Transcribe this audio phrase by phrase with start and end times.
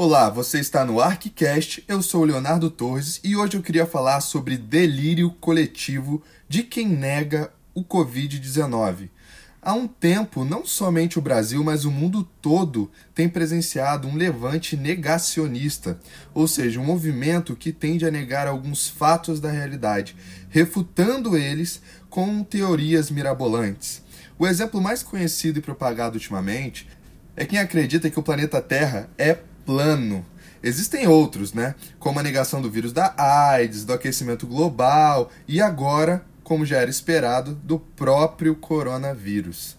[0.00, 4.20] Olá, você está no ArcCast, eu sou o Leonardo Torres e hoje eu queria falar
[4.20, 9.08] sobre delírio coletivo de quem nega o Covid-19.
[9.60, 14.76] Há um tempo, não somente o Brasil, mas o mundo todo tem presenciado um levante
[14.76, 15.98] negacionista,
[16.32, 20.14] ou seja, um movimento que tende a negar alguns fatos da realidade,
[20.48, 24.00] refutando eles com teorias mirabolantes.
[24.38, 26.86] O exemplo mais conhecido e propagado ultimamente
[27.34, 29.38] é quem acredita que o planeta Terra é
[29.68, 30.24] plano.
[30.62, 31.74] Existem outros, né?
[31.98, 36.88] Como a negação do vírus da AIDS, do aquecimento global e agora, como já era
[36.88, 39.76] esperado, do próprio coronavírus.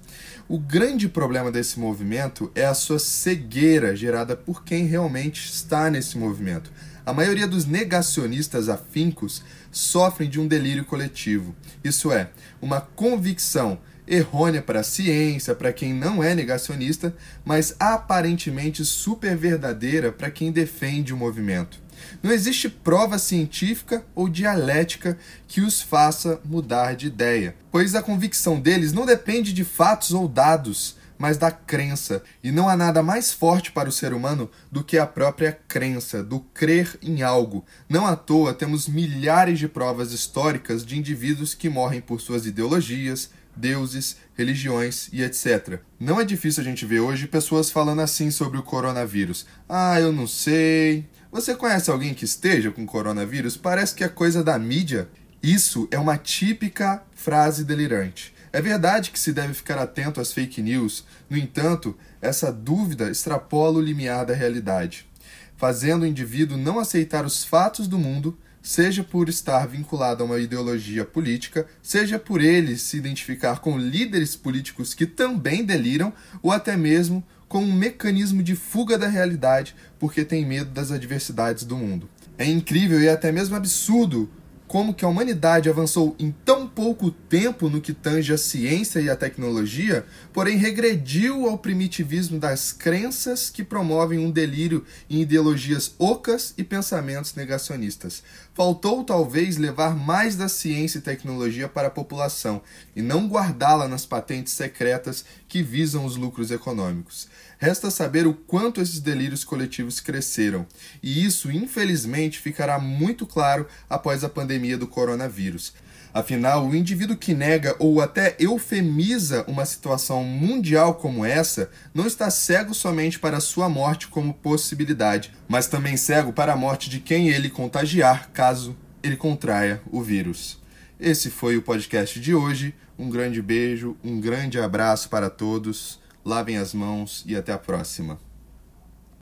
[0.47, 6.19] O grande problema desse movimento é a sua cegueira gerada por quem realmente está nesse
[6.19, 6.71] movimento.
[7.03, 11.55] A maioria dos negacionistas afincos sofrem de um delírio coletivo.
[11.83, 12.29] Isso é,
[12.61, 13.79] uma convicção
[14.09, 20.51] errônea para a ciência, para quem não é negacionista, mas aparentemente super verdadeira para quem
[20.51, 21.79] defende o movimento.
[22.23, 28.59] Não existe prova científica ou dialética que os faça mudar de ideia, pois a convicção
[28.59, 32.23] deles não depende de fatos ou dados, mas da crença.
[32.41, 36.23] E não há nada mais forte para o ser humano do que a própria crença,
[36.23, 37.65] do crer em algo.
[37.89, 43.29] Não à toa temos milhares de provas históricas de indivíduos que morrem por suas ideologias,
[43.59, 45.79] deuses, religiões e etc.
[45.99, 49.45] Não é difícil a gente ver hoje pessoas falando assim sobre o coronavírus.
[49.67, 51.05] Ah, eu não sei.
[51.31, 53.57] Você conhece alguém que esteja com coronavírus?
[53.57, 55.09] Parece que é coisa da mídia.
[55.43, 58.33] Isso é uma típica frase delirante.
[58.51, 63.77] É verdade que se deve ficar atento às fake news, no entanto, essa dúvida extrapola
[63.77, 65.07] o limiar da realidade,
[65.55, 70.39] fazendo o indivíduo não aceitar os fatos do mundo seja por estar vinculado a uma
[70.39, 76.75] ideologia política, seja por ele se identificar com líderes políticos que também deliram, ou até
[76.75, 82.07] mesmo com um mecanismo de fuga da realidade porque tem medo das adversidades do mundo.
[82.37, 84.29] É incrível e até mesmo absurdo
[84.69, 89.09] como que a humanidade avançou em tão pouco tempo no que tange a ciência e
[89.09, 96.53] a tecnologia, porém regrediu ao primitivismo das crenças que promovem um delírio em ideologias ocas
[96.55, 98.21] e pensamentos negacionistas.
[98.53, 102.61] Faltou talvez levar mais da ciência e tecnologia para a população
[102.95, 107.27] e não guardá-la nas patentes secretas que visam os lucros econômicos.
[107.57, 110.65] Resta saber o quanto esses delírios coletivos cresceram,
[111.03, 115.73] e isso, infelizmente, ficará muito claro após a pandemia do coronavírus.
[116.13, 122.31] Afinal, o indivíduo que nega ou até eufemiza uma situação mundial como essa não está
[122.31, 127.29] cego somente para sua morte como possibilidade, mas também cego para a morte de quem
[127.29, 130.59] ele contagiar caso ele contraia o vírus.
[130.99, 132.73] Esse foi o podcast de hoje.
[132.97, 138.28] Um grande beijo, um grande abraço para todos lavem as mãos e até a próxima.